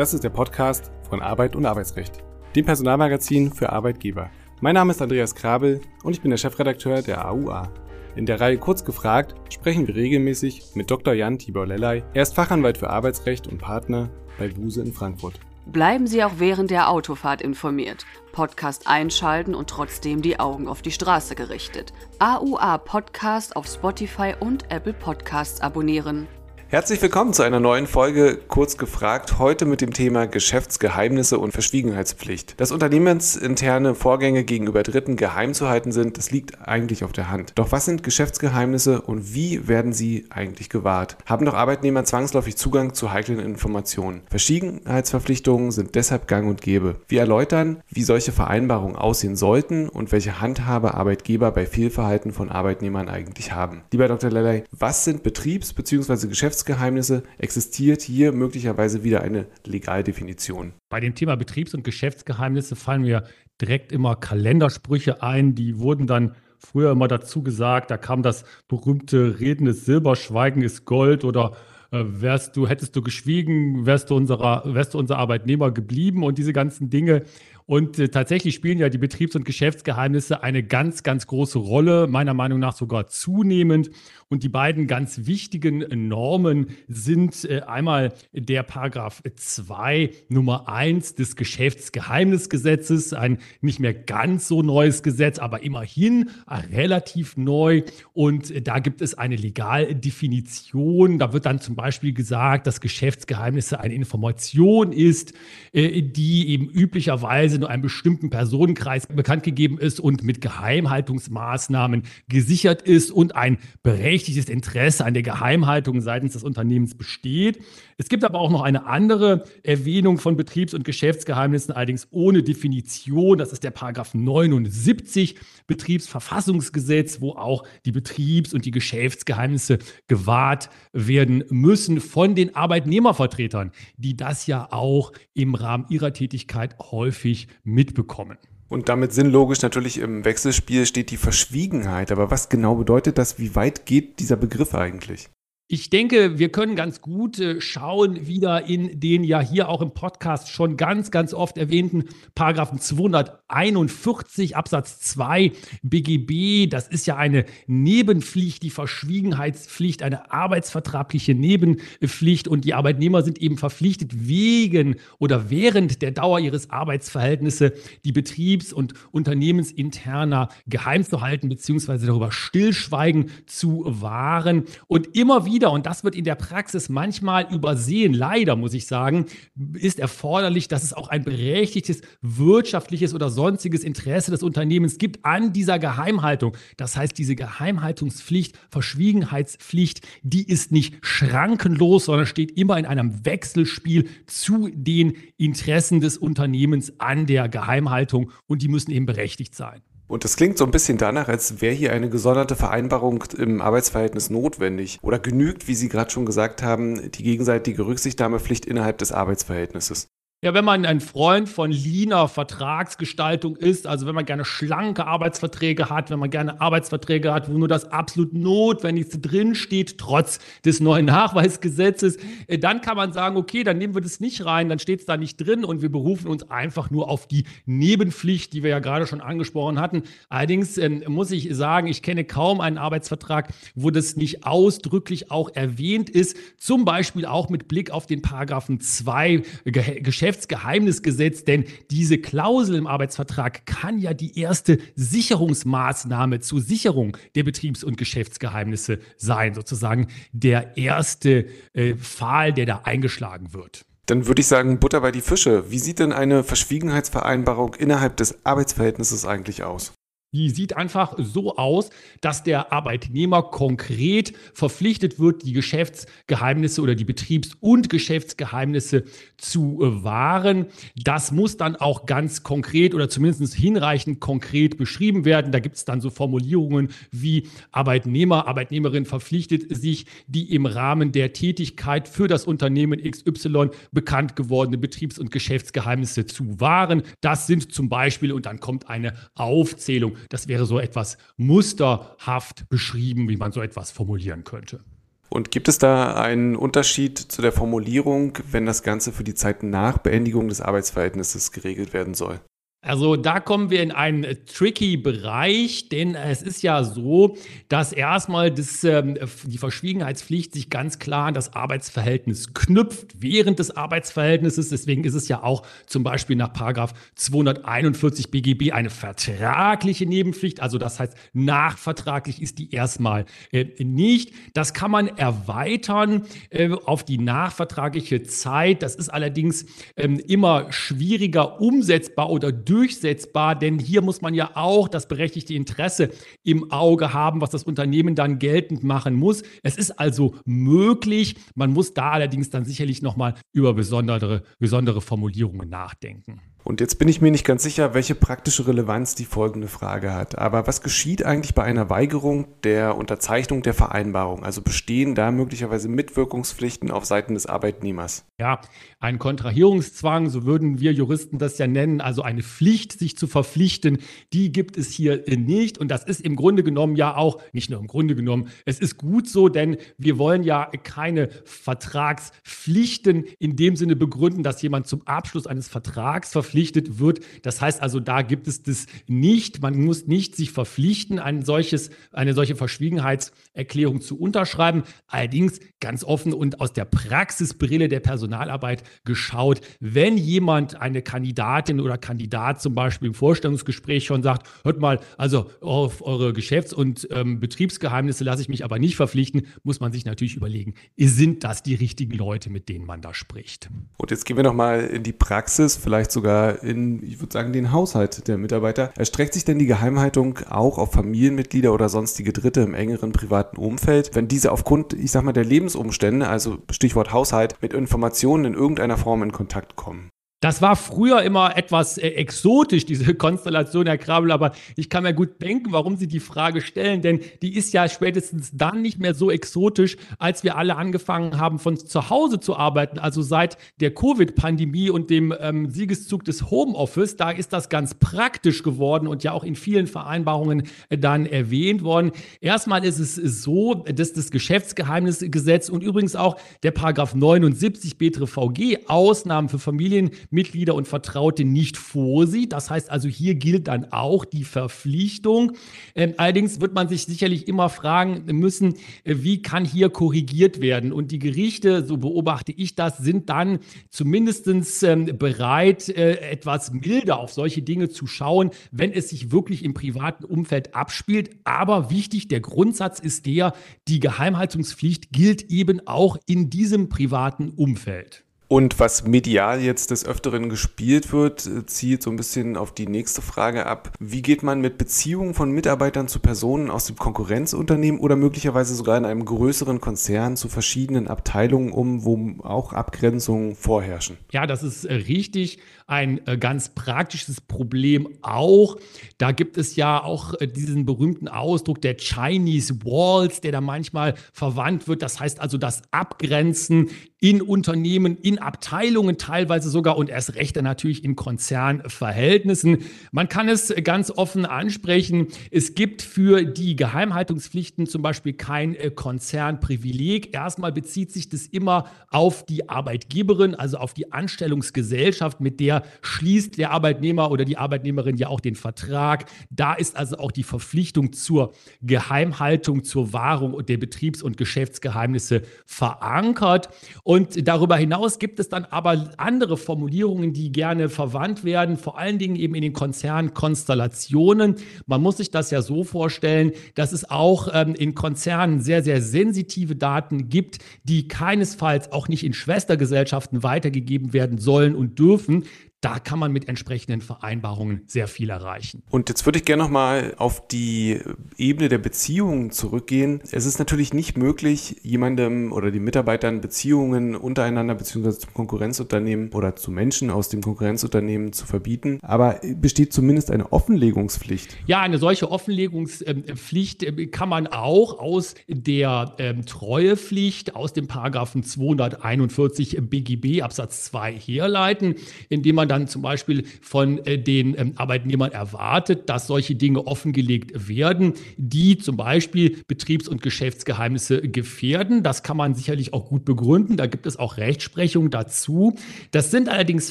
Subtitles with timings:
[0.00, 2.24] Das ist der Podcast von Arbeit und Arbeitsrecht,
[2.56, 4.30] dem Personalmagazin für Arbeitgeber.
[4.62, 7.70] Mein Name ist Andreas Krabel und ich bin der Chefredakteur der AUA.
[8.16, 11.12] In der Reihe Kurz gefragt sprechen wir regelmäßig mit Dr.
[11.12, 12.02] Jan Tibor Lellay.
[12.14, 14.08] Er ist Fachanwalt für Arbeitsrecht und Partner
[14.38, 15.38] bei Buse in Frankfurt.
[15.66, 18.06] Bleiben Sie auch während der Autofahrt informiert.
[18.32, 21.92] Podcast einschalten und trotzdem die Augen auf die Straße gerichtet.
[22.20, 26.26] AUA Podcast auf Spotify und Apple Podcasts abonnieren.
[26.72, 32.60] Herzlich willkommen zu einer neuen Folge Kurz gefragt, heute mit dem Thema Geschäftsgeheimnisse und Verschwiegenheitspflicht.
[32.60, 37.54] Dass unternehmensinterne Vorgänge gegenüber Dritten geheim zu halten sind, das liegt eigentlich auf der Hand.
[37.56, 41.16] Doch was sind Geschäftsgeheimnisse und wie werden sie eigentlich gewahrt?
[41.26, 44.20] Haben doch Arbeitnehmer zwangsläufig Zugang zu heiklen Informationen?
[44.30, 47.00] Verschwiegenheitsverpflichtungen sind deshalb gang und gäbe.
[47.08, 53.08] Wir erläutern, wie solche Vereinbarungen aussehen sollten und welche Handhabe Arbeitgeber bei Fehlverhalten von Arbeitnehmern
[53.08, 53.82] eigentlich haben.
[53.90, 54.30] Lieber Dr.
[54.30, 56.28] Lellay, was sind Betriebs- bzw.
[56.28, 60.74] Geschäfts Geschäftsgeheimnisse existiert hier möglicherweise wieder eine Legaldefinition.
[60.90, 63.24] Bei dem Thema Betriebs- und Geschäftsgeheimnisse fallen mir
[63.62, 69.40] direkt immer Kalendersprüche ein, die wurden dann früher immer dazu gesagt, da kam das berühmte
[69.40, 71.52] Reden ist Silber, Schweigen ist Gold oder
[71.92, 76.36] äh, wärst du, hättest du geschwiegen, wärst du, unserer, wärst du unser Arbeitnehmer geblieben und
[76.36, 77.22] diese ganzen Dinge.
[77.70, 82.34] Und äh, tatsächlich spielen ja die Betriebs- und Geschäftsgeheimnisse eine ganz, ganz große Rolle, meiner
[82.34, 83.92] Meinung nach sogar zunehmend.
[84.28, 91.36] Und die beiden ganz wichtigen Normen sind äh, einmal der Paragraph 2 Nummer 1 des
[91.36, 96.30] Geschäftsgeheimnisgesetzes, ein nicht mehr ganz so neues Gesetz, aber immerhin
[96.72, 97.82] relativ neu.
[98.12, 101.20] Und äh, da gibt es eine Legaldefinition.
[101.20, 105.34] Da wird dann zum Beispiel gesagt, dass Geschäftsgeheimnisse eine Information ist,
[105.72, 112.82] äh, die eben üblicherweise nur einem bestimmten Personenkreis bekannt gegeben ist und mit Geheimhaltungsmaßnahmen gesichert
[112.82, 117.60] ist und ein berechtigtes Interesse an der Geheimhaltung seitens des Unternehmens besteht.
[117.98, 123.36] Es gibt aber auch noch eine andere Erwähnung von Betriebs- und Geschäftsgeheimnissen, allerdings ohne Definition.
[123.36, 125.36] Das ist der Paragraph 79
[125.66, 134.16] Betriebsverfassungsgesetz, wo auch die Betriebs- und die Geschäftsgeheimnisse gewahrt werden müssen von den Arbeitnehmervertretern, die
[134.16, 138.38] das ja auch im Rahmen ihrer Tätigkeit häufig mitbekommen.
[138.68, 142.12] Und damit sinnlogisch natürlich im Wechselspiel steht die Verschwiegenheit.
[142.12, 143.38] Aber was genau bedeutet das?
[143.38, 145.28] Wie weit geht dieser Begriff eigentlich?
[145.72, 149.92] Ich denke, wir können ganz gut äh, schauen, wieder in den ja hier auch im
[149.92, 155.52] Podcast schon ganz, ganz oft erwähnten Paragraphen 241 Absatz 2
[155.84, 156.68] BGB.
[156.68, 162.48] Das ist ja eine Nebenpflicht, die Verschwiegenheitspflicht, eine arbeitsvertragliche Nebenpflicht.
[162.48, 167.70] Und die Arbeitnehmer sind eben verpflichtet, wegen oder während der Dauer ihres Arbeitsverhältnisses
[168.04, 174.64] die Betriebs- und Unternehmensinterner geheim zu halten, beziehungsweise darüber stillschweigen zu wahren.
[174.88, 178.86] Und immer wieder wieder, und das wird in der Praxis manchmal übersehen, leider muss ich
[178.86, 179.26] sagen,
[179.74, 185.52] ist erforderlich, dass es auch ein berechtigtes wirtschaftliches oder sonstiges Interesse des Unternehmens gibt an
[185.52, 186.56] dieser Geheimhaltung.
[186.78, 194.08] Das heißt, diese Geheimhaltungspflicht, Verschwiegenheitspflicht, die ist nicht schrankenlos, sondern steht immer in einem Wechselspiel
[194.26, 199.82] zu den Interessen des Unternehmens an der Geheimhaltung und die müssen eben berechtigt sein.
[200.10, 204.28] Und das klingt so ein bisschen danach, als wäre hier eine gesonderte Vereinbarung im Arbeitsverhältnis
[204.28, 204.98] notwendig.
[205.02, 210.08] Oder genügt, wie Sie gerade schon gesagt haben, die gegenseitige Rücksichtnahmepflicht innerhalb des Arbeitsverhältnisses.
[210.42, 215.90] Ja, wenn man ein Freund von leaner Vertragsgestaltung ist, also wenn man gerne schlanke Arbeitsverträge
[215.90, 221.04] hat, wenn man gerne Arbeitsverträge hat, wo nur das absolut Notwendigste drinsteht, trotz des neuen
[221.04, 225.00] Nachweisgesetzes, äh, dann kann man sagen, okay, dann nehmen wir das nicht rein, dann steht
[225.00, 228.70] es da nicht drin und wir berufen uns einfach nur auf die Nebenpflicht, die wir
[228.70, 230.04] ja gerade schon angesprochen hatten.
[230.30, 235.50] Allerdings äh, muss ich sagen, ich kenne kaum einen Arbeitsvertrag, wo das nicht ausdrücklich auch
[235.50, 242.18] erwähnt ist, zum Beispiel auch mit Blick auf den Paragraphen 2 Geschäft Geschäftsgeheimnisgesetz, denn diese
[242.18, 249.54] Klausel im Arbeitsvertrag kann ja die erste Sicherungsmaßnahme zur Sicherung der Betriebs- und Geschäftsgeheimnisse sein,
[249.54, 253.84] sozusagen der erste äh, Pfahl, der da eingeschlagen wird.
[254.06, 255.70] Dann würde ich sagen, Butter bei die Fische.
[255.70, 259.92] Wie sieht denn eine Verschwiegenheitsvereinbarung innerhalb des Arbeitsverhältnisses eigentlich aus?
[260.32, 261.90] Die sieht einfach so aus,
[262.20, 269.04] dass der Arbeitnehmer konkret verpflichtet wird, die Geschäftsgeheimnisse oder die Betriebs- und Geschäftsgeheimnisse
[269.36, 270.66] zu äh, wahren.
[270.94, 275.50] Das muss dann auch ganz konkret oder zumindest hinreichend konkret beschrieben werden.
[275.50, 281.32] Da gibt es dann so Formulierungen wie Arbeitnehmer, Arbeitnehmerin verpflichtet sich, die im Rahmen der
[281.32, 287.02] Tätigkeit für das Unternehmen XY bekannt gewordene Betriebs- und Geschäftsgeheimnisse zu wahren.
[287.20, 293.28] Das sind zum Beispiel, und dann kommt eine Aufzählung das wäre so etwas musterhaft beschrieben,
[293.28, 294.80] wie man so etwas formulieren könnte.
[295.28, 299.62] Und gibt es da einen Unterschied zu der Formulierung, wenn das Ganze für die Zeit
[299.62, 302.40] nach Beendigung des Arbeitsverhältnisses geregelt werden soll?
[302.82, 307.36] Also da kommen wir in einen äh, tricky Bereich, denn es ist ja so,
[307.68, 313.76] dass erstmal das, ähm, die Verschwiegenheitspflicht sich ganz klar an das Arbeitsverhältnis knüpft während des
[313.76, 314.70] Arbeitsverhältnisses.
[314.70, 320.60] Deswegen ist es ja auch zum Beispiel nach Paragraph 241 BGB eine vertragliche Nebenpflicht.
[320.62, 324.32] Also das heißt, nachvertraglich ist die erstmal äh, nicht.
[324.54, 328.82] Das kann man erweitern äh, auf die nachvertragliche Zeit.
[328.82, 329.66] Das ist allerdings
[329.98, 336.10] ähm, immer schwieriger umsetzbar oder durchsetzbar, denn hier muss man ja auch das berechtigte Interesse
[336.44, 339.42] im Auge haben, was das Unternehmen dann geltend machen muss.
[339.62, 345.68] Es ist also möglich, man muss da allerdings dann sicherlich nochmal über besondere, besondere Formulierungen
[345.68, 346.40] nachdenken.
[346.62, 350.38] Und jetzt bin ich mir nicht ganz sicher, welche praktische Relevanz die folgende Frage hat.
[350.38, 354.44] Aber was geschieht eigentlich bei einer Weigerung der Unterzeichnung der Vereinbarung?
[354.44, 358.24] Also bestehen da möglicherweise Mitwirkungspflichten auf Seiten des Arbeitnehmers?
[358.38, 358.60] Ja,
[359.00, 363.98] ein Kontrahierungszwang, so würden wir Juristen das ja nennen, also eine Pflicht, sich zu verpflichten,
[364.32, 365.78] die gibt es hier nicht.
[365.78, 368.98] Und das ist im Grunde genommen ja auch, nicht nur im Grunde genommen, es ist
[368.98, 375.06] gut so, denn wir wollen ja keine Vertragspflichten in dem Sinne begründen, dass jemand zum
[375.06, 377.20] Abschluss eines Vertrags verpflichtet verpflichtet wird.
[377.42, 379.62] Das heißt also, da gibt es das nicht.
[379.62, 384.82] Man muss nicht sich verpflichten, ein solches, eine solche Verschwiegenheitserklärung zu unterschreiben.
[385.06, 391.98] Allerdings ganz offen und aus der Praxisbrille der Personalarbeit geschaut, wenn jemand, eine Kandidatin oder
[391.98, 397.38] Kandidat zum Beispiel im Vorstellungsgespräch schon sagt, hört mal, also auf eure Geschäfts- und ähm,
[397.38, 401.74] Betriebsgeheimnisse lasse ich mich aber nicht verpflichten, muss man sich natürlich überlegen, sind das die
[401.74, 403.70] richtigen Leute, mit denen man da spricht.
[403.96, 407.72] Und jetzt gehen wir nochmal in die Praxis, vielleicht sogar in, ich würde sagen, den
[407.72, 408.90] Haushalt der Mitarbeiter.
[408.96, 414.14] Erstreckt sich denn die Geheimhaltung auch auf Familienmitglieder oder sonstige Dritte im engeren privaten Umfeld,
[414.14, 418.96] wenn diese aufgrund, ich sag mal, der Lebensumstände, also Stichwort Haushalt, mit Informationen in irgendeiner
[418.96, 420.10] Form in Kontakt kommen?
[420.42, 425.12] Das war früher immer etwas äh, exotisch, diese Konstellation, Herr Krabel, aber ich kann mir
[425.12, 429.12] gut denken, warum Sie die Frage stellen, denn die ist ja spätestens dann nicht mehr
[429.12, 432.98] so exotisch, als wir alle angefangen haben, von zu Hause zu arbeiten.
[432.98, 438.62] Also seit der Covid-Pandemie und dem ähm, Siegeszug des Homeoffice, da ist das ganz praktisch
[438.62, 442.12] geworden und ja auch in vielen Vereinbarungen äh, dann erwähnt worden.
[442.40, 449.50] Erstmal ist es so, dass das Geschäftsgeheimnisgesetz und übrigens auch der Paragraph 79 BTVG Ausnahmen
[449.50, 452.52] für Familien Mitglieder und Vertraute nicht vorsieht.
[452.52, 455.52] Das heißt also, hier gilt dann auch die Verpflichtung.
[455.94, 458.74] Ähm, allerdings wird man sich sicherlich immer fragen müssen,
[459.04, 460.92] äh, wie kann hier korrigiert werden?
[460.92, 463.58] Und die Gerichte, so beobachte ich das, sind dann
[463.90, 464.46] zumindest
[464.84, 469.74] ähm, bereit, äh, etwas milder auf solche Dinge zu schauen, wenn es sich wirklich im
[469.74, 471.30] privaten Umfeld abspielt.
[471.44, 473.52] Aber wichtig, der Grundsatz ist der,
[473.88, 478.24] die Geheimhaltungspflicht gilt eben auch in diesem privaten Umfeld.
[478.52, 483.22] Und was medial jetzt des Öfteren gespielt wird, zielt so ein bisschen auf die nächste
[483.22, 483.92] Frage ab.
[484.00, 488.98] Wie geht man mit Beziehungen von Mitarbeitern zu Personen aus dem Konkurrenzunternehmen oder möglicherweise sogar
[488.98, 494.16] in einem größeren Konzern zu verschiedenen Abteilungen um, wo auch Abgrenzungen vorherrschen?
[494.32, 495.60] Ja, das ist äh, richtig.
[495.90, 498.76] Ein äh, ganz praktisches Problem auch.
[499.18, 504.14] Da gibt es ja auch äh, diesen berühmten Ausdruck der Chinese Walls, der da manchmal
[504.32, 505.02] verwandt wird.
[505.02, 510.64] Das heißt also das Abgrenzen in Unternehmen, in Abteilungen teilweise sogar und erst recht dann
[510.64, 512.84] natürlich in Konzernverhältnissen.
[513.10, 515.26] Man kann es ganz offen ansprechen.
[515.50, 520.32] Es gibt für die Geheimhaltungspflichten zum Beispiel kein äh, Konzernprivileg.
[520.34, 526.58] Erstmal bezieht sich das immer auf die Arbeitgeberin, also auf die Anstellungsgesellschaft, mit der schließt
[526.58, 529.26] der Arbeitnehmer oder die Arbeitnehmerin ja auch den Vertrag.
[529.50, 536.68] Da ist also auch die Verpflichtung zur Geheimhaltung, zur Wahrung der Betriebs- und Geschäftsgeheimnisse verankert.
[537.02, 542.18] Und darüber hinaus gibt es dann aber andere Formulierungen, die gerne verwandt werden, vor allen
[542.18, 544.56] Dingen eben in den Konzernkonstellationen.
[544.86, 549.02] Man muss sich das ja so vorstellen, dass es auch ähm, in Konzernen sehr, sehr
[549.02, 555.44] sensitive Daten gibt, die keinesfalls auch nicht in Schwestergesellschaften weitergegeben werden sollen und dürfen
[555.80, 558.82] da kann man mit entsprechenden Vereinbarungen sehr viel erreichen.
[558.90, 561.00] Und jetzt würde ich gerne nochmal auf die
[561.38, 563.22] Ebene der Beziehungen zurückgehen.
[563.30, 569.56] Es ist natürlich nicht möglich, jemandem oder den Mitarbeitern Beziehungen untereinander beziehungsweise zum Konkurrenzunternehmen oder
[569.56, 571.98] zu Menschen aus dem Konkurrenzunternehmen zu verbieten.
[572.02, 574.56] Aber besteht zumindest eine Offenlegungspflicht?
[574.66, 581.42] Ja, eine solche Offenlegungspflicht äh, kann man auch aus der ähm, Treuepflicht aus dem Paragraphen
[581.42, 584.96] 241 BGB Absatz 2 herleiten,
[585.30, 590.68] indem man dann zum Beispiel von äh, den ähm, Arbeitnehmern erwartet, dass solche Dinge offengelegt
[590.68, 595.02] werden, die zum Beispiel Betriebs- und Geschäftsgeheimnisse gefährden.
[595.02, 596.76] Das kann man sicherlich auch gut begründen.
[596.76, 598.74] Da gibt es auch Rechtsprechung dazu.
[599.12, 599.90] Das sind allerdings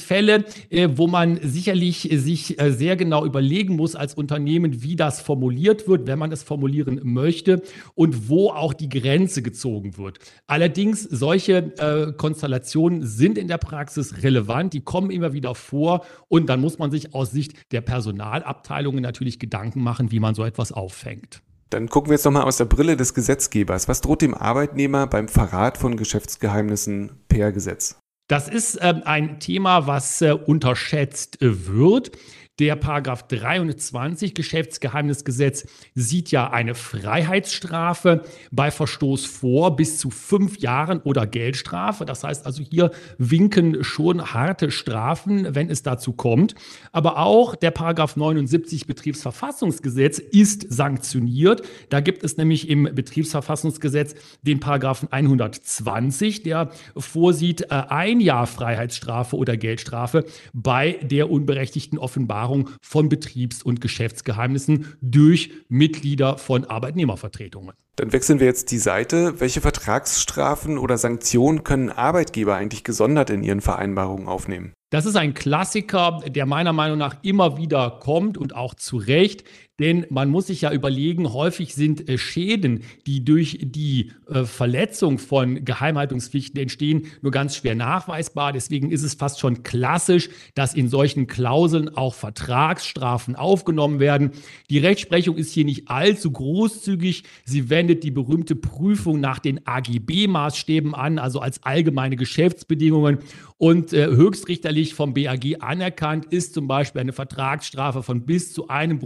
[0.00, 5.20] Fälle, äh, wo man sicherlich sich äh, sehr genau überlegen muss als Unternehmen, wie das
[5.20, 7.62] formuliert wird, wenn man es formulieren möchte
[7.94, 10.18] und wo auch die Grenze gezogen wird.
[10.46, 11.72] Allerdings, solche
[12.16, 16.90] Konstellationen sind in der Praxis relevant, die kommen immer wieder vor und dann muss man
[16.90, 21.42] sich aus Sicht der Personalabteilungen natürlich Gedanken machen, wie man so etwas auffängt.
[21.70, 23.86] Dann gucken wir jetzt nochmal aus der Brille des Gesetzgebers.
[23.86, 27.96] Was droht dem Arbeitnehmer beim Verrat von Geschäftsgeheimnissen per Gesetz?
[28.30, 32.12] Das ist äh, ein Thema, was äh, unterschätzt äh, wird.
[32.60, 41.00] Der Paragraph 23 Geschäftsgeheimnisgesetz sieht ja eine Freiheitsstrafe bei Verstoß vor bis zu fünf Jahren
[41.00, 42.04] oder Geldstrafe.
[42.04, 46.54] Das heißt also, hier winken schon harte Strafen, wenn es dazu kommt.
[46.92, 51.62] Aber auch der Paragraph 79 Betriebsverfassungsgesetz ist sanktioniert.
[51.88, 59.34] Da gibt es nämlich im Betriebsverfassungsgesetz den Paragraphen 120, der vorsieht äh, ein Jahr Freiheitsstrafe
[59.34, 67.74] oder Geldstrafe bei der unberechtigten Offenbarung Offenbarung von Betriebs- und Geschäftsgeheimnissen durch Mitglieder von Arbeitnehmervertretungen.
[67.96, 69.40] Dann wechseln wir jetzt die Seite.
[69.40, 74.72] Welche Vertragsstrafen oder Sanktionen können Arbeitgeber eigentlich gesondert in ihren Vereinbarungen aufnehmen?
[74.90, 79.44] Das ist ein Klassiker, der meiner Meinung nach immer wieder kommt und auch zu Recht.
[79.80, 85.18] Denn man muss sich ja überlegen, häufig sind äh, Schäden, die durch die äh, Verletzung
[85.18, 88.52] von Geheimhaltungspflichten entstehen, nur ganz schwer nachweisbar.
[88.52, 94.32] Deswegen ist es fast schon klassisch, dass in solchen Klauseln auch Vertragsstrafen aufgenommen werden.
[94.68, 97.24] Die Rechtsprechung ist hier nicht allzu großzügig.
[97.46, 103.18] Sie wendet die berühmte Prüfung nach den AGB-Maßstäben an, also als allgemeine Geschäftsbedingungen.
[103.56, 108.98] Und äh, höchstrichterlich vom BAG anerkannt ist zum Beispiel eine Vertragsstrafe von bis zu einem